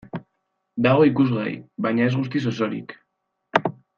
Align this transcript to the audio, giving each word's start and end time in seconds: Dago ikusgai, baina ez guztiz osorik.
Dago 0.85 1.03
ikusgai, 1.09 1.51
baina 1.87 2.09
ez 2.11 2.15
guztiz 2.21 2.43
osorik. 2.53 2.97